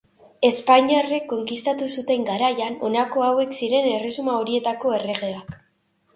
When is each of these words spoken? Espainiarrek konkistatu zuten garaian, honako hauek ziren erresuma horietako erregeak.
Espainiarrek 0.47 1.27
konkistatu 1.33 1.89
zuten 1.97 2.23
garaian, 2.31 2.79
honako 2.89 3.27
hauek 3.27 3.55
ziren 3.61 3.93
erresuma 3.93 4.41
horietako 4.41 4.97
erregeak. 4.99 5.55